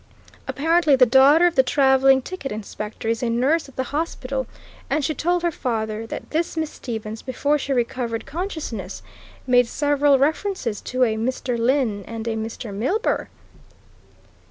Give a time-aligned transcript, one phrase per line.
[0.47, 4.47] Apparently the daughter of the travelling ticket inspector is a nurse at the hospital,
[4.89, 9.03] and she told her father that this Miss Stevens, before she recovered consciousness,
[9.45, 11.55] made several references to a 'Mr.
[11.55, 12.73] Lyne' and a 'Mr.
[12.73, 13.27] Milburgh'!"